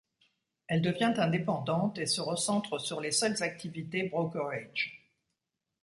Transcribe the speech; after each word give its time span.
Elle 0.65 0.81
devient 0.81 1.13
indépendante 1.17 1.99
et 1.99 2.07
se 2.07 2.21
recentre 2.21 2.79
sur 2.81 3.01
les 3.01 3.11
seules 3.11 3.43
activités 3.43 4.01
brokerage. 4.09 5.13